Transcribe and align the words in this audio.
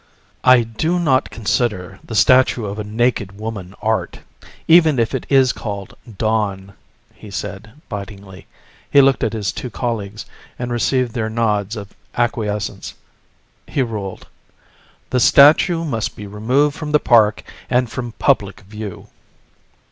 "I 0.43 0.63
do 0.63 0.97
not 0.97 1.29
consider 1.29 1.99
the 2.03 2.15
statue 2.15 2.65
of 2.65 2.79
a 2.79 2.83
naked 2.83 3.37
woman 3.37 3.75
art, 3.83 4.21
even 4.67 4.97
if 4.97 5.13
it 5.13 5.27
is 5.29 5.53
called 5.53 5.93
'Dawn,'" 6.17 6.73
he 7.13 7.29
said 7.29 7.73
bitingly. 7.87 8.47
He 8.89 8.99
looked 8.99 9.23
at 9.23 9.33
his 9.33 9.51
two 9.51 9.69
colleagues 9.69 10.25
and 10.57 10.71
received 10.71 11.13
their 11.13 11.29
nods 11.29 11.75
of 11.75 11.93
acquiescence. 12.15 12.95
He 13.67 13.83
ruled: 13.83 14.25
"The 15.11 15.19
statue 15.19 15.83
must 15.83 16.15
be 16.15 16.25
removed 16.25 16.75
from 16.75 16.93
the 16.93 16.99
park 16.99 17.43
and 17.69 17.87
from 17.87 18.13
public 18.13 18.61
view." 18.61 19.07